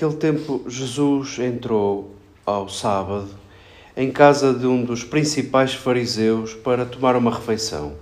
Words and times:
Naquele 0.00 0.14
tempo, 0.14 0.62
Jesus 0.68 1.40
entrou 1.40 2.14
ao 2.46 2.68
sábado 2.68 3.30
em 3.96 4.12
casa 4.12 4.54
de 4.54 4.64
um 4.64 4.84
dos 4.84 5.02
principais 5.02 5.74
fariseus 5.74 6.54
para 6.54 6.86
tomar 6.86 7.16
uma 7.16 7.34
refeição. 7.34 7.96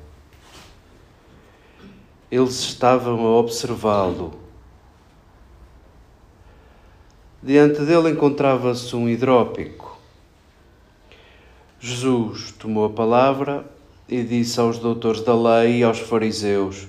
Eles 2.31 2.61
estavam 2.61 3.27
a 3.27 3.39
observá-lo. 3.39 4.39
Diante 7.43 7.81
dele 7.81 8.11
encontrava-se 8.11 8.95
um 8.95 9.09
hidrópico. 9.09 9.99
Jesus 11.81 12.53
tomou 12.53 12.85
a 12.85 12.91
palavra 12.91 13.65
e 14.07 14.23
disse 14.23 14.61
aos 14.61 14.77
doutores 14.77 15.23
da 15.23 15.35
lei 15.35 15.79
e 15.79 15.83
aos 15.83 16.01
fariseus: 16.01 16.87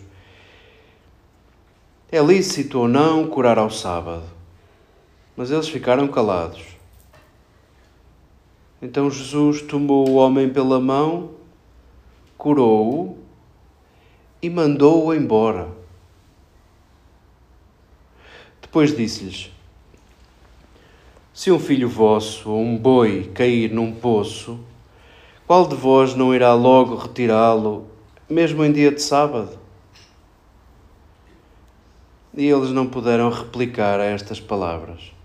É 2.12 2.20
lícito 2.20 2.80
ou 2.80 2.90
não 2.90 3.26
curar 3.26 3.58
ao 3.58 3.70
sábado? 3.70 4.36
Mas 5.38 5.52
eles 5.52 5.70
ficaram 5.70 6.08
calados. 6.08 6.64
Então 8.82 9.10
Jesus 9.10 9.62
tomou 9.62 10.10
o 10.10 10.16
homem 10.16 10.50
pela 10.50 10.80
mão, 10.80 11.30
curou-o 12.36 13.20
e 14.42 14.50
mandou-o 14.50 15.14
embora. 15.14 15.70
Depois 18.60 18.98
disse-lhes: 18.98 19.52
Se 21.32 21.52
um 21.52 21.60
filho 21.60 21.88
vosso 21.88 22.50
ou 22.50 22.60
um 22.60 22.76
boi 22.76 23.32
cair 23.34 23.72
num 23.72 23.94
poço, 23.94 24.60
qual 25.46 25.68
de 25.68 25.76
vós 25.76 26.16
não 26.16 26.34
irá 26.34 26.56
logo 26.56 26.96
retirá-lo, 26.96 27.88
mesmo 28.28 28.66
em 28.66 28.72
dia 28.72 28.92
de 28.92 29.04
sábado? 29.04 29.60
E 32.36 32.46
eles 32.46 32.72
não 32.72 32.88
puderam 32.88 33.30
replicar 33.30 34.00
a 34.00 34.06
estas 34.06 34.40
palavras. 34.40 35.17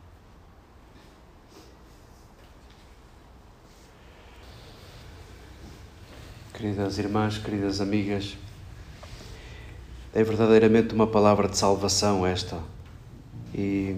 Queridas 6.63 6.97
irmãs, 6.97 7.39
queridas 7.39 7.81
amigas, 7.81 8.37
é 10.15 10.23
verdadeiramente 10.23 10.95
uma 10.95 11.09
palavra 11.09 11.49
de 11.49 11.59
salvação 11.59 12.25
esta, 12.25 12.57
e 13.53 13.97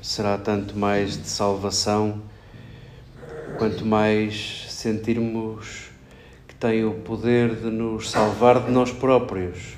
será 0.00 0.38
tanto 0.38 0.78
mais 0.78 1.20
de 1.20 1.28
salvação 1.28 2.22
quanto 3.58 3.84
mais 3.84 4.64
sentirmos 4.68 5.90
que 6.46 6.54
tem 6.54 6.84
o 6.84 6.94
poder 7.00 7.56
de 7.56 7.68
nos 7.68 8.08
salvar 8.12 8.64
de 8.64 8.70
nós 8.70 8.92
próprios, 8.92 9.74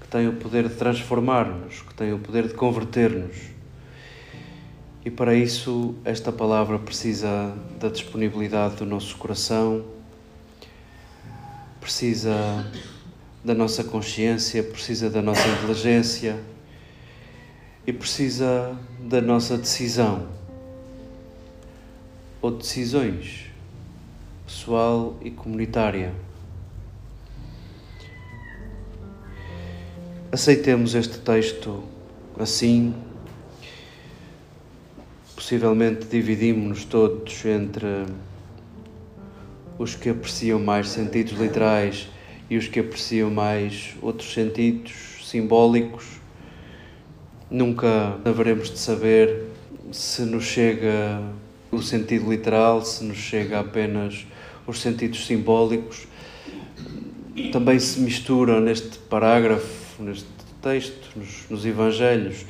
que 0.00 0.06
tem 0.06 0.28
o 0.28 0.34
poder 0.34 0.68
de 0.68 0.76
transformar-nos, 0.76 1.82
que 1.82 1.94
tem 1.94 2.12
o 2.12 2.20
poder 2.20 2.46
de 2.46 2.54
converter-nos. 2.54 3.36
E 5.04 5.10
para 5.10 5.34
isso, 5.34 5.96
esta 6.04 6.30
palavra 6.30 6.78
precisa 6.78 7.52
da 7.80 7.88
disponibilidade 7.88 8.76
do 8.76 8.86
nosso 8.86 9.16
coração 9.16 9.98
precisa 11.90 12.64
da 13.44 13.52
nossa 13.52 13.82
consciência, 13.82 14.62
precisa 14.62 15.10
da 15.10 15.20
nossa 15.20 15.44
inteligência 15.48 16.38
e 17.84 17.92
precisa 17.92 18.78
da 19.00 19.20
nossa 19.20 19.58
decisão 19.58 20.28
ou 22.40 22.52
decisões 22.52 23.46
pessoal 24.46 25.18
e 25.20 25.32
comunitária. 25.32 26.14
Aceitemos 30.30 30.94
este 30.94 31.18
texto 31.18 31.82
assim. 32.38 32.94
Possivelmente 35.34 36.06
dividimos-nos 36.06 36.84
todos 36.84 37.44
entre 37.44 38.06
os 39.80 39.94
que 39.94 40.10
apreciam 40.10 40.60
mais 40.60 40.90
sentidos 40.90 41.32
literais 41.40 42.06
e 42.50 42.58
os 42.58 42.68
que 42.68 42.78
apreciam 42.78 43.30
mais 43.30 43.94
outros 44.02 44.34
sentidos 44.34 44.92
simbólicos. 45.24 46.04
Nunca 47.50 48.18
haveremos 48.22 48.70
de 48.70 48.78
saber 48.78 49.46
se 49.90 50.20
nos 50.20 50.44
chega 50.44 51.22
o 51.72 51.80
sentido 51.80 52.30
literal, 52.30 52.84
se 52.84 53.02
nos 53.04 53.16
chega 53.16 53.58
apenas 53.58 54.26
os 54.66 54.82
sentidos 54.82 55.26
simbólicos. 55.26 56.06
Também 57.50 57.78
se 57.78 58.00
misturam 58.00 58.60
neste 58.60 58.98
parágrafo, 58.98 60.02
neste 60.02 60.28
texto, 60.60 61.08
nos, 61.16 61.48
nos 61.48 61.64
Evangelhos, 61.64 62.44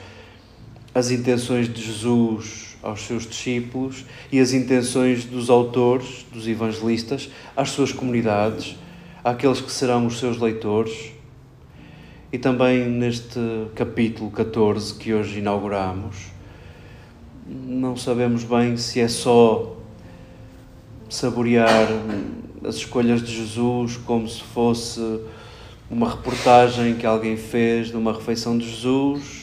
as 0.92 1.12
intenções 1.12 1.72
de 1.72 1.80
Jesus 1.80 2.69
aos 2.82 3.02
seus 3.02 3.26
discípulos 3.26 4.04
e 4.32 4.40
as 4.40 4.52
intenções 4.52 5.24
dos 5.24 5.50
autores, 5.50 6.24
dos 6.32 6.46
evangelistas, 6.46 7.30
às 7.56 7.70
suas 7.70 7.92
comunidades, 7.92 8.76
àqueles 9.22 9.60
que 9.60 9.70
serão 9.70 10.06
os 10.06 10.18
seus 10.18 10.38
leitores. 10.38 11.12
E 12.32 12.38
também 12.38 12.88
neste 12.88 13.40
capítulo 13.74 14.30
14 14.30 14.94
que 14.94 15.12
hoje 15.12 15.40
inauguramos, 15.40 16.16
não 17.46 17.96
sabemos 17.96 18.44
bem 18.44 18.76
se 18.76 19.00
é 19.00 19.08
só 19.08 19.76
saborear 21.08 21.88
as 22.64 22.76
escolhas 22.76 23.20
de 23.20 23.34
Jesus 23.34 23.96
como 23.96 24.28
se 24.28 24.40
fosse 24.42 25.00
uma 25.90 26.08
reportagem 26.08 26.94
que 26.94 27.04
alguém 27.04 27.36
fez 27.36 27.88
de 27.88 27.96
uma 27.96 28.12
refeição 28.12 28.56
de 28.56 28.70
Jesus 28.70 29.39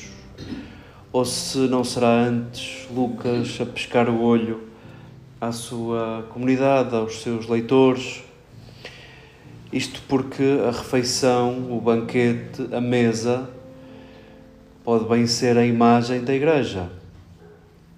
ou 1.12 1.24
se 1.26 1.58
não 1.60 1.84
será 1.84 2.10
antes 2.10 2.88
Lucas 2.92 3.58
a 3.62 3.66
pescar 3.66 4.10
o 4.10 4.22
olho 4.22 4.68
à 5.40 5.52
sua 5.52 6.28
comunidade, 6.30 6.96
aos 6.96 7.22
seus 7.22 7.48
leitores. 7.48 8.24
Isto 9.72 10.02
porque 10.08 10.60
a 10.68 10.72
refeição, 10.72 11.72
o 11.72 11.80
banquete, 11.80 12.74
a 12.74 12.82
mesa, 12.82 13.50
pode 14.84 15.06
bem 15.06 15.28
ser 15.28 15.58
a 15.58 15.66
imagem 15.66 16.24
da 16.24 16.34
Igreja, 16.34 16.90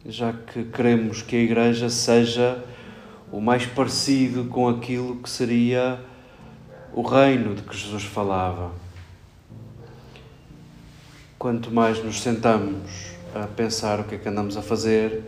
já 0.05 0.33
que 0.33 0.63
queremos 0.63 1.21
que 1.21 1.35
a 1.35 1.39
Igreja 1.39 1.89
seja 1.89 2.63
o 3.31 3.39
mais 3.39 3.65
parecido 3.65 4.45
com 4.45 4.67
aquilo 4.67 5.17
que 5.17 5.29
seria 5.29 5.99
o 6.93 7.01
reino 7.01 7.53
de 7.53 7.61
que 7.61 7.77
Jesus 7.77 8.03
falava. 8.03 8.71
Quanto 11.39 11.71
mais 11.71 12.03
nos 12.03 12.19
sentamos 12.19 13.13
a 13.33 13.47
pensar 13.47 14.01
o 14.01 14.03
que 14.03 14.15
é 14.15 14.17
que 14.17 14.27
andamos 14.27 14.57
a 14.57 14.61
fazer, 14.61 15.23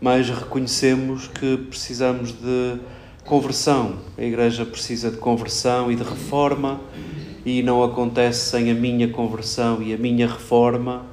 mais 0.00 0.28
reconhecemos 0.28 1.28
que 1.28 1.56
precisamos 1.56 2.32
de 2.32 2.80
conversão. 3.24 4.00
A 4.18 4.22
Igreja 4.22 4.66
precisa 4.66 5.08
de 5.08 5.18
conversão 5.18 5.88
e 5.88 5.94
de 5.94 6.02
reforma, 6.02 6.80
e 7.44 7.62
não 7.62 7.84
acontece 7.84 8.50
sem 8.50 8.72
a 8.72 8.74
minha 8.74 9.06
conversão 9.06 9.80
e 9.80 9.94
a 9.94 9.96
minha 9.96 10.26
reforma, 10.26 11.06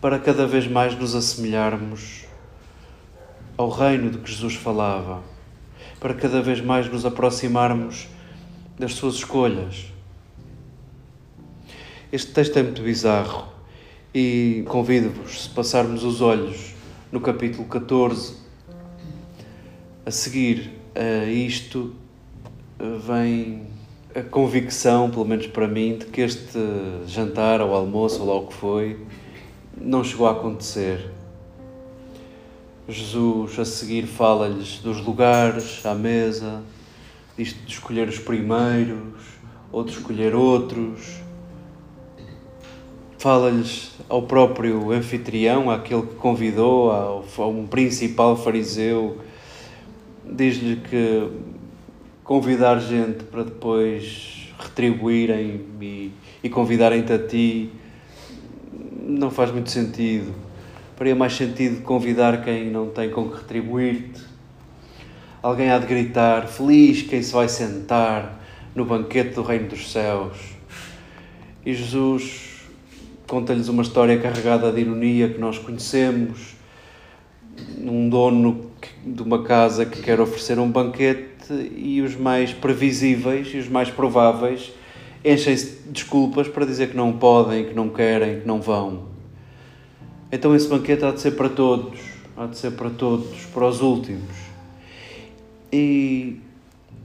para 0.00 0.16
cada 0.16 0.46
vez 0.46 0.68
mais 0.68 0.96
nos 0.96 1.16
assemelharmos 1.16 2.26
ao 3.56 3.68
reino 3.68 4.10
de 4.10 4.18
que 4.18 4.30
Jesus 4.30 4.54
falava, 4.54 5.24
para 5.98 6.14
cada 6.14 6.40
vez 6.40 6.60
mais 6.60 6.88
nos 6.88 7.04
aproximarmos 7.04 8.06
das 8.78 8.94
suas 8.94 9.16
escolhas. 9.16 9.86
Este 12.12 12.30
texto 12.30 12.56
é 12.58 12.62
muito 12.62 12.80
bizarro 12.80 13.50
e 14.14 14.62
convido-vos, 14.68 15.44
se 15.44 15.48
passarmos 15.48 16.04
os 16.04 16.20
olhos 16.20 16.74
no 17.10 17.20
capítulo 17.20 17.66
14, 17.66 18.34
a 20.04 20.10
seguir 20.10 20.70
a 20.94 21.24
isto 21.26 21.94
vem 23.06 23.66
a 24.14 24.20
convicção, 24.20 25.10
pelo 25.10 25.24
menos 25.24 25.46
para 25.46 25.66
mim, 25.66 25.96
de 25.96 26.06
que 26.06 26.20
este 26.20 26.58
jantar 27.06 27.62
ou 27.62 27.74
almoço 27.74 28.20
ou 28.20 28.28
lá 28.28 28.34
o 28.34 28.46
que 28.48 28.54
foi, 28.54 28.98
não 29.80 30.04
chegou 30.04 30.26
a 30.26 30.32
acontecer. 30.32 31.10
Jesus 32.86 33.58
a 33.58 33.64
seguir 33.64 34.06
fala-lhes 34.06 34.78
dos 34.80 35.02
lugares 35.02 35.86
à 35.86 35.94
mesa, 35.94 36.62
isto 37.38 37.64
de 37.64 37.72
escolher 37.72 38.08
os 38.08 38.18
primeiros 38.18 39.22
ou 39.70 39.82
de 39.82 39.92
escolher 39.92 40.34
outros. 40.34 41.22
Fala-lhes 43.22 43.92
ao 44.08 44.22
próprio 44.22 44.90
anfitrião, 44.90 45.70
àquele 45.70 46.02
que 46.02 46.16
convidou, 46.16 46.90
ao, 46.90 47.24
a 47.38 47.46
um 47.46 47.68
principal 47.68 48.36
fariseu, 48.36 49.16
diz-lhe 50.28 50.74
que 50.74 51.30
convidar 52.24 52.80
gente 52.80 53.22
para 53.22 53.44
depois 53.44 54.52
retribuírem 54.58 55.60
e, 55.80 56.10
e 56.42 56.50
convidarem-te 56.50 57.12
a 57.12 57.18
ti 57.28 57.70
não 59.06 59.30
faz 59.30 59.52
muito 59.52 59.70
sentido. 59.70 60.34
Faria 60.96 61.14
mais 61.14 61.34
sentido 61.34 61.80
convidar 61.82 62.42
quem 62.42 62.72
não 62.72 62.88
tem 62.88 63.08
com 63.08 63.28
que 63.28 63.36
retribuir-te. 63.36 64.20
Alguém 65.40 65.70
há 65.70 65.78
de 65.78 65.86
gritar: 65.86 66.48
Feliz 66.48 67.02
quem 67.02 67.22
se 67.22 67.32
vai 67.32 67.48
sentar 67.48 68.42
no 68.74 68.84
banquete 68.84 69.36
do 69.36 69.42
Reino 69.42 69.68
dos 69.68 69.92
Céus. 69.92 70.36
E 71.64 71.72
Jesus 71.72 72.51
conta-lhes 73.32 73.68
uma 73.68 73.82
história 73.82 74.18
carregada 74.18 74.70
de 74.70 74.82
ironia 74.82 75.26
que 75.26 75.40
nós 75.40 75.56
conhecemos. 75.56 76.54
Um 77.78 78.10
dono 78.10 78.70
de 79.06 79.22
uma 79.22 79.42
casa 79.42 79.86
que 79.86 80.02
quer 80.02 80.20
oferecer 80.20 80.58
um 80.58 80.70
banquete 80.70 81.50
e 81.74 82.02
os 82.02 82.14
mais 82.14 82.52
previsíveis 82.52 83.48
e 83.54 83.56
os 83.56 83.70
mais 83.70 83.88
prováveis 83.88 84.70
enchem-se 85.24 85.78
de 85.78 85.92
desculpas 85.92 86.46
para 86.46 86.66
dizer 86.66 86.90
que 86.90 86.96
não 86.96 87.14
podem, 87.14 87.64
que 87.64 87.74
não 87.74 87.88
querem, 87.88 88.40
que 88.40 88.46
não 88.46 88.60
vão. 88.60 89.04
Então 90.30 90.54
esse 90.54 90.68
banquete 90.68 91.02
há 91.02 91.10
de 91.10 91.22
ser 91.22 91.30
para 91.30 91.48
todos, 91.48 91.98
há 92.36 92.44
de 92.44 92.58
ser 92.58 92.72
para 92.72 92.90
todos, 92.90 93.46
para 93.46 93.66
os 93.66 93.80
últimos. 93.80 94.36
E 95.72 96.38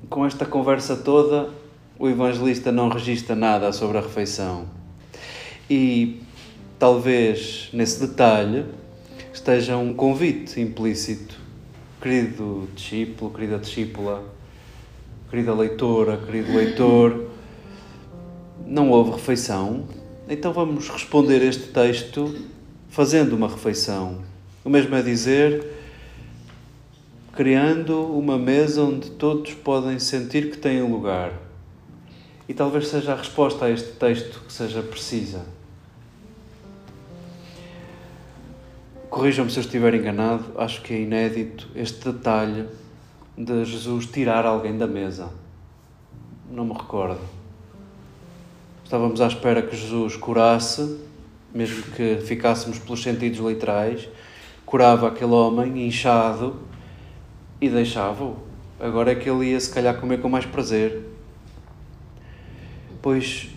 com 0.09 0.25
esta 0.25 0.45
conversa 0.45 0.97
toda, 0.97 1.49
o 1.97 2.09
evangelista 2.09 2.69
não 2.69 2.89
registra 2.89 3.33
nada 3.33 3.71
sobre 3.71 3.97
a 3.97 4.01
refeição. 4.01 4.76
E 5.69 6.21
talvez 6.79 7.69
nesse 7.73 8.05
detalhe 8.07 8.65
esteja 9.33 9.77
um 9.77 9.93
convite 9.93 10.61
implícito. 10.61 11.35
Querido 12.01 12.69
discípulo, 12.73 13.31
querida 13.31 13.57
discípula, 13.57 14.23
querida 15.29 15.53
leitora, 15.53 16.17
querido 16.17 16.53
leitor, 16.55 17.27
não 18.65 18.91
houve 18.91 19.11
refeição, 19.11 19.85
então 20.29 20.53
vamos 20.53 20.89
responder 20.89 21.41
este 21.41 21.67
texto 21.67 22.35
fazendo 22.89 23.33
uma 23.33 23.47
refeição. 23.47 24.21
O 24.63 24.69
mesmo 24.69 24.95
é 24.95 25.01
dizer, 25.01 25.65
criando 27.33 28.01
uma 28.17 28.37
mesa 28.37 28.83
onde 28.83 29.11
todos 29.11 29.53
podem 29.53 29.99
sentir 29.99 30.49
que 30.49 30.57
têm 30.57 30.81
lugar. 30.81 31.33
E 32.47 32.53
talvez 32.53 32.87
seja 32.87 33.13
a 33.13 33.15
resposta 33.15 33.65
a 33.65 33.69
este 33.69 33.91
texto 33.93 34.41
que 34.45 34.53
seja 34.53 34.81
precisa. 34.81 35.45
Corrijam-me 39.09 39.49
se 39.49 39.57
eu 39.57 39.61
estiver 39.61 39.93
enganado, 39.95 40.45
acho 40.57 40.81
que 40.81 40.93
é 40.93 41.01
inédito 41.01 41.67
este 41.75 42.11
detalhe 42.11 42.67
de 43.37 43.65
Jesus 43.65 44.05
tirar 44.05 44.45
alguém 44.45 44.77
da 44.77 44.85
mesa. 44.85 45.29
Não 46.51 46.65
me 46.65 46.73
recordo. 46.73 47.19
Estávamos 48.83 49.19
à 49.19 49.27
espera 49.27 49.61
que 49.61 49.75
Jesus 49.75 50.15
curasse, 50.15 50.99
mesmo 51.53 51.83
que 51.93 52.17
ficássemos 52.25 52.79
pelos 52.79 53.01
sentidos 53.01 53.39
literais, 53.39 54.07
curava 54.65 55.07
aquele 55.07 55.31
homem 55.31 55.87
inchado 55.87 56.57
e 57.59 57.69
deixava-o. 57.69 58.37
Agora 58.79 59.11
é 59.11 59.15
que 59.15 59.29
ele 59.29 59.47
ia 59.51 59.59
se 59.59 59.73
calhar 59.73 59.99
comer 59.99 60.21
com 60.21 60.29
mais 60.29 60.45
prazer. 60.45 61.06
Pois 63.09 63.47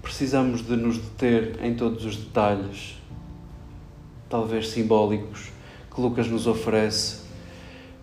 precisamos 0.00 0.66
de 0.66 0.74
nos 0.74 0.96
deter 0.96 1.62
em 1.62 1.74
todos 1.74 2.02
os 2.06 2.16
detalhes, 2.16 2.96
talvez 4.26 4.70
simbólicos, 4.70 5.50
que 5.94 6.00
Lucas 6.00 6.28
nos 6.28 6.46
oferece 6.46 7.24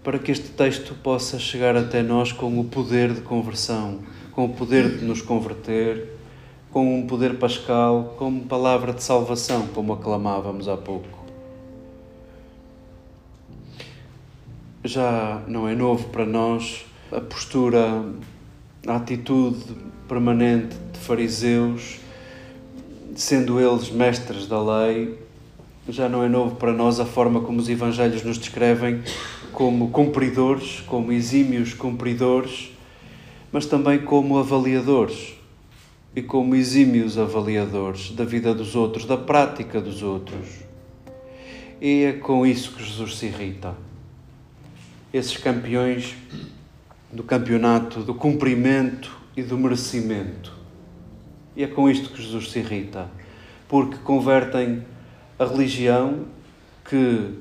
para 0.03 0.19
que 0.19 0.31
este 0.31 0.49
texto 0.49 0.93
possa 1.01 1.39
chegar 1.39 1.75
até 1.75 2.03
nós 2.03 2.31
com 2.31 2.59
o 2.59 2.63
poder 2.63 3.11
de 3.11 3.21
conversão, 3.21 4.01
com 4.33 4.45
o 4.45 4.49
poder 4.49 4.99
de 4.99 5.03
nos 5.03 5.19
converter, 5.19 6.15
com 6.69 6.99
um 6.99 7.07
poder 7.07 7.39
pascal, 7.39 8.13
como 8.19 8.41
palavra 8.41 8.93
de 8.93 9.01
salvação, 9.01 9.65
como 9.65 9.93
aclamávamos 9.93 10.67
há 10.67 10.77
pouco. 10.77 11.25
Já 14.83 15.41
não 15.47 15.67
é 15.67 15.73
novo 15.73 16.09
para 16.09 16.27
nós 16.27 16.85
a 17.11 17.19
postura, 17.19 18.05
a 18.87 18.95
atitude 18.95 19.63
permanente 20.07 20.75
de 20.91 20.99
fariseus, 20.99 21.99
sendo 23.15 23.59
eles 23.59 23.89
mestres 23.89 24.47
da 24.47 24.61
lei, 24.61 25.19
já 25.87 26.09
não 26.09 26.23
é 26.23 26.29
novo 26.29 26.55
para 26.55 26.73
nós 26.73 26.99
a 26.99 27.05
forma 27.05 27.41
como 27.41 27.59
os 27.59 27.69
evangelhos 27.69 28.23
nos 28.23 28.37
descrevem 28.37 29.01
como 29.51 29.89
cumpridores, 29.89 30.81
como 30.81 31.11
exímios 31.11 31.73
cumpridores, 31.73 32.71
mas 33.51 33.65
também 33.65 33.99
como 33.99 34.37
avaliadores 34.37 35.33
e 36.15 36.21
como 36.21 36.55
exímios 36.55 37.17
avaliadores 37.17 38.11
da 38.11 38.23
vida 38.23 38.53
dos 38.53 38.75
outros, 38.75 39.05
da 39.05 39.17
prática 39.17 39.79
dos 39.79 40.01
outros. 40.01 40.47
E 41.79 42.03
é 42.03 42.13
com 42.13 42.45
isso 42.45 42.73
que 42.73 42.83
Jesus 42.83 43.17
se 43.17 43.25
irrita. 43.27 43.75
Esses 45.13 45.37
campeões 45.37 46.15
do 47.11 47.23
campeonato 47.23 48.01
do 48.01 48.13
cumprimento 48.13 49.15
e 49.35 49.43
do 49.43 49.57
merecimento. 49.57 50.53
E 51.55 51.63
é 51.63 51.67
com 51.67 51.89
isto 51.89 52.09
que 52.09 52.21
Jesus 52.21 52.51
se 52.51 52.59
irrita, 52.59 53.09
porque 53.67 53.97
convertem 53.97 54.85
a 55.37 55.45
religião 55.45 56.25
que 56.85 57.33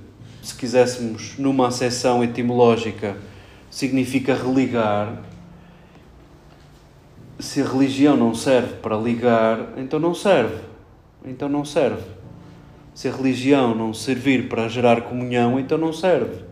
se 0.43 0.55
quiséssemos 0.55 1.39
numa 1.39 1.69
acessão 1.69 2.25
etimológica, 2.25 3.17
significa 3.71 4.35
religar. 4.35 5.23
Se 7.39 7.63
a 7.63 7.65
religião 7.65 8.17
não 8.17 8.35
serve 8.35 8.75
para 8.77 8.97
ligar, 8.97 9.75
então 9.77 9.99
não 9.99 10.15
serve. 10.15 10.63
Então 11.25 11.49
não 11.49 11.65
serve. 11.65 12.03
Se 12.95 13.09
a 13.09 13.13
religião 13.13 13.75
não 13.75 13.95
servir 13.95 14.49
para 14.49 14.69
gerar 14.69 15.03
comunhão, 15.03 15.61
então 15.61 15.79
não 15.79 15.93
serve. 15.93 16.50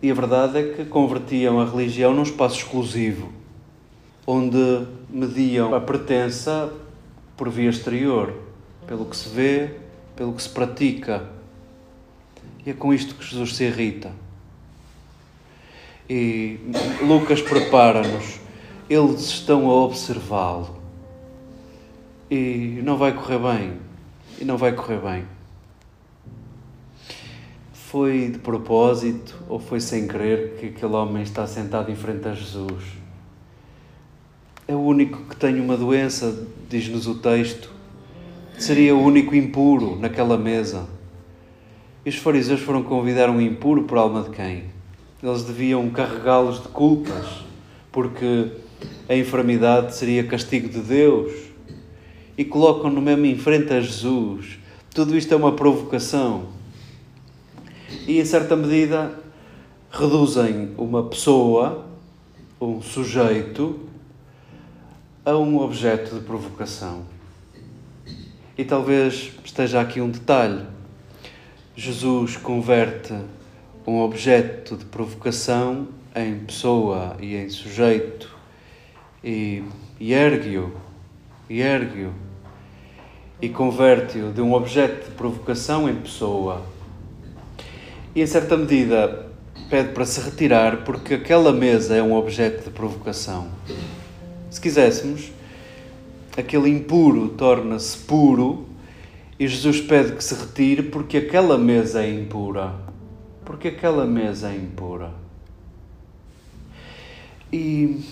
E 0.00 0.10
a 0.10 0.14
verdade 0.14 0.58
é 0.58 0.62
que 0.74 0.84
convertiam 0.84 1.60
a 1.60 1.64
religião 1.64 2.14
num 2.14 2.22
espaço 2.22 2.58
exclusivo, 2.58 3.32
onde 4.26 4.86
mediam 5.08 5.74
a 5.74 5.80
pertença 5.80 6.72
por 7.36 7.48
via 7.48 7.70
exterior, 7.70 8.32
pelo 8.86 9.04
que 9.06 9.16
se 9.16 9.28
vê, 9.28 9.70
pelo 10.14 10.32
que 10.32 10.42
se 10.42 10.48
pratica 10.48 11.38
e 12.68 12.70
é 12.70 12.74
com 12.74 12.92
isto 12.92 13.14
que 13.14 13.24
Jesus 13.24 13.56
se 13.56 13.64
irrita. 13.64 14.12
E 16.06 16.60
Lucas 17.00 17.40
prepara-nos 17.40 18.40
eles 18.90 19.22
estão 19.22 19.70
a 19.70 19.74
observá-lo. 19.84 20.78
E 22.30 22.80
não 22.82 22.98
vai 22.98 23.12
correr 23.12 23.38
bem. 23.38 23.78
E 24.38 24.44
não 24.44 24.58
vai 24.58 24.72
correr 24.72 24.98
bem. 24.98 25.24
Foi 27.90 28.28
de 28.28 28.38
propósito 28.38 29.34
ou 29.48 29.58
foi 29.58 29.80
sem 29.80 30.06
querer 30.06 30.58
que 30.60 30.66
aquele 30.66 30.92
homem 30.92 31.22
está 31.22 31.46
sentado 31.46 31.90
em 31.90 31.94
frente 31.96 32.28
a 32.28 32.34
Jesus? 32.34 32.84
É 34.66 34.74
o 34.74 34.80
único 34.80 35.22
que 35.22 35.34
tem 35.34 35.58
uma 35.58 35.74
doença, 35.74 36.46
diz-nos 36.68 37.06
o 37.06 37.14
texto. 37.14 37.70
Seria 38.58 38.94
o 38.94 39.02
único 39.02 39.34
impuro 39.34 39.98
naquela 39.98 40.36
mesa. 40.36 40.86
E 42.04 42.10
os 42.10 42.16
fariseus 42.16 42.60
foram 42.60 42.82
convidar 42.82 43.30
um 43.30 43.40
impuro 43.40 43.84
por 43.84 43.96
alma 43.96 44.22
de 44.22 44.30
quem? 44.36 44.64
Eles 45.22 45.44
deviam 45.44 45.88
carregá-los 45.88 46.60
de 46.62 46.68
culpas, 46.68 47.42
porque 47.90 48.52
a 49.08 49.14
enfermidade 49.14 49.96
seria 49.96 50.24
castigo 50.24 50.68
de 50.68 50.80
Deus. 50.80 51.32
E 52.36 52.44
colocam-no 52.44 53.00
mesmo 53.00 53.24
em 53.24 53.38
frente 53.38 53.72
a 53.72 53.80
Jesus. 53.80 54.58
Tudo 54.94 55.16
isto 55.16 55.32
é 55.32 55.36
uma 55.38 55.56
provocação 55.56 56.57
e, 58.06 58.20
em 58.20 58.24
certa 58.24 58.56
medida, 58.56 59.18
reduzem 59.90 60.74
uma 60.76 61.04
pessoa, 61.04 61.86
um 62.60 62.82
sujeito, 62.82 63.80
a 65.24 65.36
um 65.36 65.58
objeto 65.58 66.14
de 66.14 66.20
provocação. 66.20 67.02
E 68.56 68.64
talvez 68.64 69.32
esteja 69.44 69.80
aqui 69.80 70.00
um 70.00 70.10
detalhe. 70.10 70.64
Jesus 71.76 72.36
converte 72.36 73.14
um 73.86 74.00
objeto 74.00 74.76
de 74.76 74.84
provocação 74.84 75.88
em 76.14 76.38
pessoa 76.40 77.16
e 77.20 77.36
em 77.36 77.48
sujeito 77.48 78.36
e, 79.22 79.64
ergue-o, 80.00 80.72
e 81.48 81.60
ergue-o, 81.60 82.12
e 83.40 83.48
converte-o 83.48 84.32
de 84.32 84.40
um 84.40 84.52
objeto 84.52 85.08
de 85.08 85.14
provocação 85.14 85.88
em 85.88 85.94
pessoa 85.94 86.64
e, 88.18 88.20
em 88.20 88.26
certa 88.26 88.56
medida, 88.56 89.26
pede 89.70 89.90
para 89.90 90.04
se 90.04 90.20
retirar 90.20 90.78
porque 90.78 91.14
aquela 91.14 91.52
mesa 91.52 91.94
é 91.94 92.02
um 92.02 92.14
objeto 92.14 92.64
de 92.64 92.70
provocação. 92.70 93.46
Se 94.50 94.60
quiséssemos, 94.60 95.30
aquele 96.36 96.68
impuro 96.68 97.28
torna-se 97.28 97.96
puro 97.96 98.66
e 99.38 99.46
Jesus 99.46 99.80
pede 99.80 100.16
que 100.16 100.24
se 100.24 100.34
retire 100.34 100.82
porque 100.82 101.18
aquela 101.18 101.56
mesa 101.56 102.02
é 102.02 102.12
impura. 102.12 102.74
Porque 103.44 103.68
aquela 103.68 104.04
mesa 104.04 104.50
é 104.50 104.56
impura. 104.56 105.12
E 107.52 108.02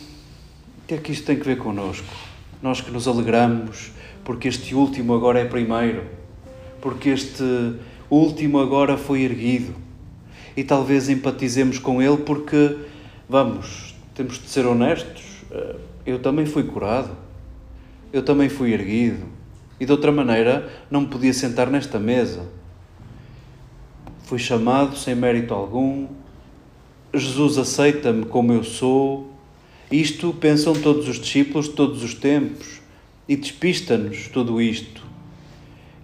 o 0.85 0.87
que 0.87 0.95
é 0.95 0.99
que 0.99 1.11
isto 1.11 1.27
tem 1.27 1.37
que 1.37 1.45
ver 1.45 1.59
connosco? 1.59 2.15
Nós 2.63 2.81
que 2.81 2.93
nos 2.93 3.09
alegramos 3.09 3.91
porque 4.23 4.47
este 4.47 4.73
último 4.73 5.15
agora 5.15 5.41
é 5.41 5.45
primeiro, 5.45 6.05
porque 6.81 7.09
este 7.09 7.75
último 8.09 8.61
agora 8.61 8.97
foi 8.97 9.23
erguido 9.23 9.86
e 10.57 10.65
talvez 10.65 11.09
empatizemos 11.09 11.79
com 11.79 12.01
ele 12.01 12.17
porque, 12.19 12.77
vamos, 13.29 13.95
temos 14.15 14.39
de 14.39 14.49
ser 14.49 14.65
honestos, 14.65 15.23
eh, 15.51 15.77
eu 16.07 16.19
também 16.19 16.47
fui 16.47 16.65
curado, 16.65 17.11
eu 18.13 18.23
também 18.23 18.49
fui 18.49 18.73
erguido 18.73 19.27
e 19.79 19.85
de 19.85 19.93
outra 19.93 20.11
maneira 20.11 20.71
não 20.91 21.03
me 21.03 21.09
podia 21.09 21.33
sentar 21.35 21.69
nesta 21.69 21.99
mesa. 21.99 22.47
Fui 24.25 24.39
chamado 24.39 24.97
sem 24.97 25.15
mérito 25.15 25.53
algum, 25.53 26.09
Jesus 27.13 27.59
aceita-me 27.59 28.25
como 28.25 28.53
eu 28.53 28.65
sou. 28.65 29.31
Isto 29.91 30.33
pensam 30.33 30.73
todos 30.75 31.09
os 31.09 31.21
discípulos 31.21 31.67
de 31.67 31.73
todos 31.73 32.03
os 32.03 32.15
tempos 32.15 32.81
e 33.29 33.37
despista-nos 33.37 34.29
tudo 34.29 34.61
isto. 34.61 35.05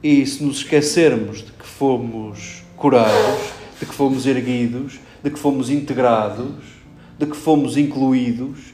E 0.02 0.25
se 0.26 0.44
nos 0.44 0.59
esquecermos 0.59 1.38
de 1.38 1.52
que 1.52 1.66
fomos 1.66 2.62
curados, 2.76 3.62
de 3.83 3.87
que 3.87 3.95
fomos 3.97 4.29
erguidos, 4.29 5.01
de 5.25 5.29
que 5.29 5.37
fomos 5.37 5.69
integrados, 5.69 6.55
de 7.19 7.27
que 7.27 7.37
fomos 7.37 7.77
incluídos. 7.77 8.73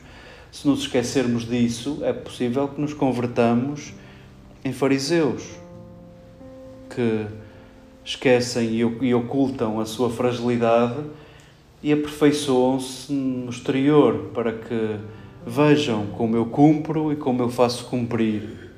Se 0.52 0.68
nos 0.68 0.80
esquecermos 0.80 1.48
disso, 1.48 2.00
é 2.02 2.12
possível 2.12 2.68
que 2.68 2.78
nos 2.78 2.92
convertamos 2.92 3.94
em 4.62 4.70
fariseus 4.70 5.44
que 6.94 7.24
esquecem 8.04 8.74
e 8.74 9.14
ocultam 9.14 9.80
a 9.80 9.86
sua 9.86 10.10
fragilidade 10.10 11.02
e 11.82 11.90
aperfeiçoam-se 11.90 13.10
no 13.10 13.48
exterior 13.48 14.30
para 14.34 14.52
que 14.52 14.96
vejam 15.46 16.08
como 16.08 16.36
eu 16.36 16.44
cumpro 16.44 17.10
e 17.14 17.16
como 17.16 17.42
eu 17.42 17.48
faço 17.48 17.86
cumprir. 17.86 18.74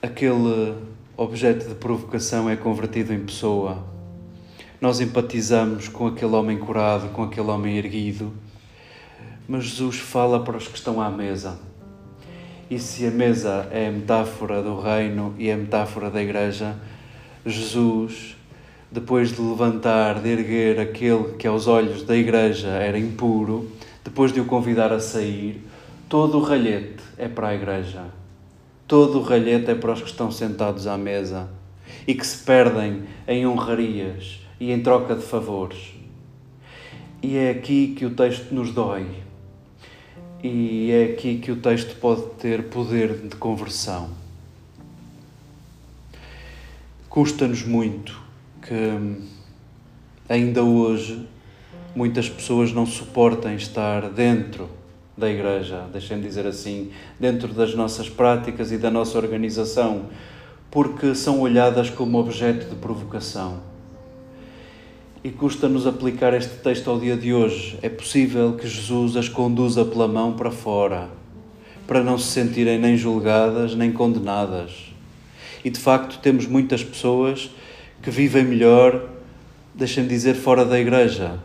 Aquele 0.00 0.95
objeto 1.18 1.66
de 1.66 1.74
provocação 1.74 2.50
é 2.50 2.56
convertido 2.56 3.14
em 3.14 3.20
pessoa. 3.20 3.82
Nós 4.78 5.00
empatizamos 5.00 5.88
com 5.88 6.06
aquele 6.06 6.34
homem 6.34 6.58
curado, 6.58 7.08
com 7.08 7.22
aquele 7.22 7.48
homem 7.48 7.78
erguido, 7.78 8.34
mas 9.48 9.64
Jesus 9.64 9.96
fala 9.96 10.44
para 10.44 10.58
os 10.58 10.68
que 10.68 10.76
estão 10.76 11.00
à 11.00 11.08
mesa. 11.08 11.58
E 12.68 12.78
se 12.78 13.06
a 13.06 13.10
mesa 13.10 13.66
é 13.70 13.86
a 13.86 13.92
metáfora 13.92 14.62
do 14.62 14.78
reino 14.78 15.34
e 15.38 15.50
a 15.50 15.56
metáfora 15.56 16.10
da 16.10 16.22
igreja, 16.22 16.76
Jesus, 17.46 18.36
depois 18.92 19.32
de 19.32 19.40
levantar, 19.40 20.20
de 20.20 20.28
erguer 20.28 20.78
aquele 20.78 21.32
que 21.38 21.46
aos 21.46 21.66
olhos 21.66 22.02
da 22.02 22.14
igreja 22.14 22.68
era 22.68 22.98
impuro, 22.98 23.70
depois 24.04 24.34
de 24.34 24.40
o 24.40 24.44
convidar 24.44 24.92
a 24.92 25.00
sair, 25.00 25.64
todo 26.10 26.36
o 26.36 26.42
ralhete 26.42 27.02
é 27.16 27.26
para 27.26 27.48
a 27.48 27.54
igreja 27.54 28.04
Todo 28.86 29.18
o 29.18 29.22
ralhete 29.22 29.72
é 29.72 29.74
para 29.74 29.92
os 29.92 30.00
que 30.00 30.08
estão 30.08 30.30
sentados 30.30 30.86
à 30.86 30.96
mesa 30.96 31.48
e 32.06 32.14
que 32.14 32.24
se 32.24 32.44
perdem 32.44 33.02
em 33.26 33.44
honrarias 33.44 34.40
e 34.60 34.70
em 34.70 34.80
troca 34.80 35.16
de 35.16 35.22
favores. 35.22 35.94
E 37.20 37.36
é 37.36 37.50
aqui 37.50 37.94
que 37.96 38.06
o 38.06 38.14
texto 38.14 38.54
nos 38.54 38.72
dói. 38.72 39.06
E 40.40 40.92
é 40.92 41.12
aqui 41.12 41.38
que 41.38 41.50
o 41.50 41.56
texto 41.56 41.96
pode 41.96 42.22
ter 42.38 42.68
poder 42.68 43.12
de 43.26 43.34
conversão. 43.34 44.10
Custa-nos 47.08 47.64
muito 47.64 48.20
que 48.62 49.24
ainda 50.28 50.62
hoje 50.62 51.26
muitas 51.92 52.28
pessoas 52.28 52.72
não 52.72 52.86
suportem 52.86 53.56
estar 53.56 54.10
dentro 54.10 54.75
da 55.16 55.30
Igreja, 55.30 55.84
deixem-me 55.90 56.22
dizer 56.22 56.46
assim, 56.46 56.90
dentro 57.18 57.48
das 57.54 57.74
nossas 57.74 58.08
práticas 58.08 58.70
e 58.70 58.76
da 58.76 58.90
nossa 58.90 59.16
organização, 59.16 60.06
porque 60.70 61.14
são 61.14 61.40
olhadas 61.40 61.88
como 61.88 62.18
objeto 62.18 62.68
de 62.68 62.76
provocação. 62.76 63.60
E 65.24 65.30
custa-nos 65.30 65.86
aplicar 65.86 66.34
este 66.34 66.56
texto 66.56 66.90
ao 66.90 67.00
dia 67.00 67.16
de 67.16 67.32
hoje. 67.32 67.78
É 67.82 67.88
possível 67.88 68.52
que 68.52 68.68
Jesus 68.68 69.16
as 69.16 69.28
conduza 69.28 69.84
pela 69.84 70.06
mão 70.06 70.34
para 70.34 70.50
fora, 70.50 71.08
para 71.86 72.04
não 72.04 72.18
se 72.18 72.26
sentirem 72.26 72.78
nem 72.78 72.96
julgadas 72.96 73.74
nem 73.74 73.90
condenadas. 73.90 74.92
E 75.64 75.70
de 75.70 75.80
facto, 75.80 76.20
temos 76.20 76.46
muitas 76.46 76.84
pessoas 76.84 77.50
que 78.02 78.10
vivem 78.10 78.44
melhor, 78.44 79.08
deixem-me 79.74 80.08
dizer, 80.08 80.34
fora 80.34 80.64
da 80.64 80.78
igreja, 80.78 81.40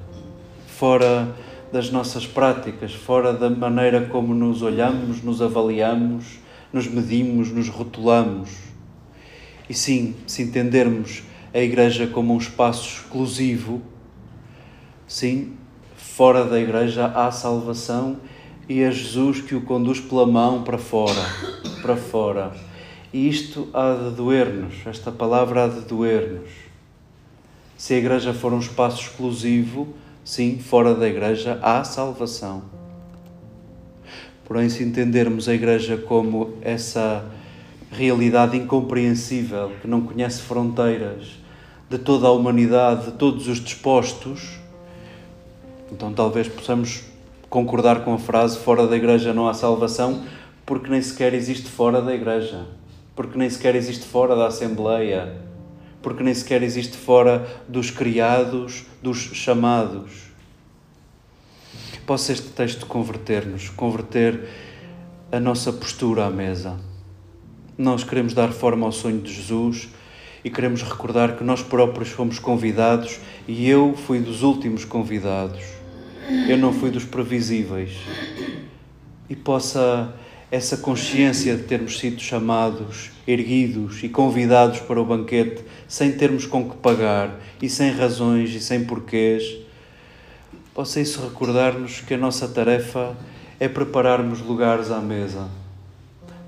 fora 0.67 1.33
das 1.71 1.89
nossas 1.89 2.27
práticas, 2.27 2.93
fora 2.93 3.31
da 3.31 3.49
maneira 3.49 4.07
como 4.07 4.33
nos 4.33 4.61
olhamos, 4.61 5.23
nos 5.23 5.41
avaliamos, 5.41 6.39
nos 6.73 6.87
medimos, 6.87 7.49
nos 7.51 7.69
rotulamos. 7.69 8.49
E 9.69 9.73
sim, 9.73 10.15
se 10.27 10.41
entendermos 10.41 11.23
a 11.53 11.59
Igreja 11.59 12.07
como 12.07 12.33
um 12.33 12.37
espaço 12.37 12.99
exclusivo, 12.99 13.81
sim, 15.07 15.53
fora 15.95 16.43
da 16.43 16.59
Igreja 16.59 17.07
há 17.07 17.31
salvação 17.31 18.17
e 18.67 18.81
é 18.81 18.91
Jesus 18.91 19.41
que 19.41 19.55
o 19.55 19.61
conduz 19.61 19.99
pela 19.99 20.25
mão 20.25 20.63
para 20.63 20.77
fora, 20.77 21.25
para 21.81 21.95
fora. 21.95 22.51
E 23.13 23.27
isto 23.27 23.69
há 23.73 23.93
de 23.93 24.15
doer-nos, 24.15 24.85
esta 24.85 25.11
palavra 25.11 25.65
há 25.65 25.67
de 25.67 25.81
doer-nos. 25.81 26.49
Se 27.77 27.93
a 27.93 27.97
Igreja 27.97 28.33
for 28.33 28.53
um 28.53 28.59
espaço 28.59 29.01
exclusivo, 29.01 29.93
Sim, 30.23 30.59
fora 30.59 30.93
da 30.93 31.07
Igreja 31.07 31.59
há 31.63 31.83
salvação. 31.83 32.61
Porém, 34.45 34.69
se 34.69 34.83
entendermos 34.83 35.49
a 35.49 35.53
Igreja 35.53 35.97
como 35.97 36.57
essa 36.61 37.25
realidade 37.91 38.55
incompreensível, 38.55 39.71
que 39.81 39.87
não 39.87 40.01
conhece 40.01 40.41
fronteiras, 40.43 41.39
de 41.89 41.97
toda 41.97 42.27
a 42.27 42.31
humanidade, 42.31 43.07
de 43.07 43.11
todos 43.13 43.47
os 43.47 43.59
dispostos, 43.59 44.59
então 45.91 46.13
talvez 46.13 46.47
possamos 46.47 47.03
concordar 47.49 48.03
com 48.03 48.13
a 48.13 48.19
frase: 48.19 48.59
fora 48.59 48.85
da 48.85 48.95
Igreja 48.95 49.33
não 49.33 49.49
há 49.49 49.53
salvação, 49.55 50.23
porque 50.65 50.89
nem 50.89 51.01
sequer 51.01 51.33
existe 51.33 51.67
fora 51.67 51.99
da 51.99 52.13
Igreja, 52.13 52.67
porque 53.15 53.37
nem 53.37 53.49
sequer 53.49 53.75
existe 53.75 54.05
fora 54.05 54.35
da 54.35 54.47
Assembleia 54.47 55.50
porque 56.01 56.24
nem 56.24 56.34
sequer 56.34 56.63
existe 56.63 56.98
fora 56.98 57.48
dos 57.67 57.91
criados, 57.91 58.86
dos 59.01 59.17
chamados. 59.17 60.31
Possa 62.05 62.31
este 62.31 62.50
texto 62.50 62.86
converter-nos, 62.86 63.70
converter 63.70 64.48
a 65.31 65.39
nossa 65.39 65.72
postura 65.72 66.25
à 66.25 66.29
mesa. 66.29 66.77
Nós 67.77 68.03
queremos 68.03 68.34
dar 68.34 68.51
forma 68.51 68.86
ao 68.86 68.91
sonho 68.91 69.22
de 69.22 69.34
Jesus 69.34 69.89
e 70.43 70.50
queremos 70.50 70.81
recordar 70.81 71.38
que 71.38 71.43
nós 71.43 71.62
próprios 71.62 72.10
fomos 72.10 72.39
convidados 72.39 73.20
e 73.48 73.70
eu 73.70 73.96
fui 73.96 74.20
dos 74.20 74.43
últimos 74.43 74.84
convidados. 74.84 75.63
Eu 76.48 76.58
não 76.58 76.74
fui 76.74 76.89
dos 76.89 77.05
previsíveis. 77.05 77.91
E 79.29 79.36
possa 79.36 80.13
essa 80.51 80.75
consciência 80.75 81.55
de 81.55 81.63
termos 81.63 81.98
sido 81.98 82.22
chamados, 82.22 83.10
erguidos 83.25 84.03
e 84.03 84.10
convidados 84.10 84.81
para 84.81 85.01
o 85.01 85.05
banquete 85.05 85.63
sem 85.88 86.12
termos 86.12 86.46
com 86.46 86.70
que 86.70 86.75
pagar 86.75 87.39
e 87.62 87.70
sem 87.70 87.91
razões 87.91 88.53
e 88.53 88.60
sem 88.60 88.84
porquês, 88.84 89.43
possa 90.74 91.00
isso 91.00 91.22
recordar-nos 91.22 92.01
que 92.01 92.13
a 92.13 92.17
nossa 92.17 92.50
tarefa 92.50 93.15
é 93.62 93.70
prepararmos 93.70 94.41
lugares 94.41 94.91
à 94.91 95.00
mesa 95.00 95.48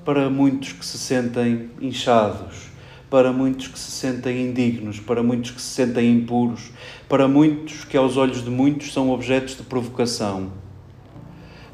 para 0.03 0.29
muitos 0.29 0.73
que 0.73 0.85
se 0.85 0.97
sentem 0.97 1.69
inchados, 1.79 2.67
para 3.09 3.31
muitos 3.31 3.69
que 3.69 3.79
se 3.79 3.91
sentem 3.91 4.49
indignos, 4.49 4.99
para 4.99 5.23
muitos 5.23 5.51
que 5.51 5.61
se 5.61 5.69
sentem 5.69 6.11
impuros, 6.11 6.71
para 7.07 7.25
muitos 7.25 7.85
que, 7.85 7.95
aos 7.95 8.17
olhos 8.17 8.43
de 8.43 8.49
muitos, 8.49 8.91
são 8.91 9.11
objetos 9.11 9.55
de 9.55 9.63
provocação 9.63 10.51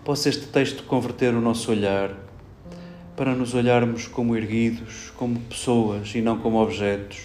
possa 0.03 0.29
este 0.29 0.47
texto 0.47 0.83
converter 0.83 1.33
o 1.33 1.41
nosso 1.41 1.71
olhar 1.71 2.11
para 3.15 3.35
nos 3.35 3.53
olharmos 3.53 4.07
como 4.07 4.35
erguidos, 4.35 5.11
como 5.17 5.39
pessoas 5.41 6.13
e 6.15 6.21
não 6.21 6.37
como 6.37 6.61
objetos. 6.61 7.23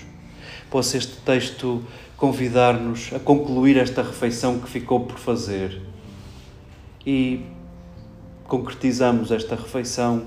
Possa 0.69 0.97
este 0.97 1.17
texto 1.19 1.85
convidar-nos 2.17 3.13
a 3.13 3.21
concluir 3.21 3.77
esta 3.77 4.03
refeição 4.03 4.59
que 4.59 4.69
ficou 4.69 5.01
por 5.01 5.19
fazer. 5.19 5.81
E 7.07 7.43
concretizamos 8.49 9.31
esta 9.31 9.55
refeição 9.55 10.25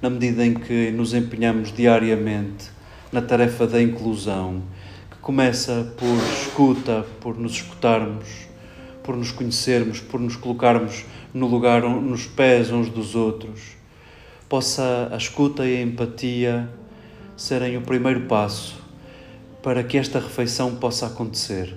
na 0.00 0.08
medida 0.08 0.44
em 0.44 0.54
que 0.54 0.90
nos 0.90 1.14
empenhamos 1.14 1.72
diariamente 1.72 2.70
na 3.10 3.22
tarefa 3.22 3.66
da 3.66 3.80
inclusão, 3.80 4.62
que 5.10 5.16
começa 5.18 5.92
por 5.96 6.16
escuta, 6.42 7.06
por 7.20 7.38
nos 7.38 7.52
escutarmos, 7.52 8.28
por 9.04 9.16
nos 9.16 9.30
conhecermos, 9.30 10.00
por 10.00 10.18
nos 10.18 10.34
colocarmos 10.34 11.04
no 11.32 11.46
lugar, 11.46 11.82
nos 11.82 12.26
pés 12.26 12.72
uns 12.72 12.88
dos 12.88 13.14
outros, 13.14 13.76
possa 14.48 15.10
a 15.12 15.16
escuta 15.16 15.64
e 15.66 15.76
a 15.76 15.82
empatia 15.82 16.68
serem 17.36 17.76
o 17.76 17.82
primeiro 17.82 18.22
passo 18.22 18.82
para 19.62 19.84
que 19.84 19.98
esta 19.98 20.18
refeição 20.18 20.74
possa 20.76 21.06
acontecer. 21.06 21.76